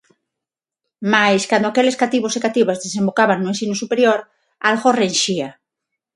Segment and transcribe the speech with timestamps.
[1.13, 4.19] Mais cando aqueles cativos e cativas desembocaban no ensino superior,
[4.69, 5.49] algo renxía.